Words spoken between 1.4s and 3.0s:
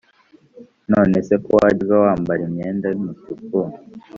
ko wajyaga wambara imyenda